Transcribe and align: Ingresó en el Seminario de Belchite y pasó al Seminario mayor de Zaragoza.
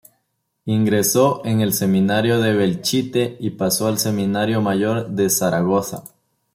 Ingresó 0.65 1.43
en 1.45 1.61
el 1.61 1.73
Seminario 1.73 2.39
de 2.39 2.53
Belchite 2.53 3.37
y 3.39 3.51
pasó 3.51 3.85
al 3.87 3.99
Seminario 3.99 4.59
mayor 4.59 5.09
de 5.11 5.29
Zaragoza. 5.29 6.01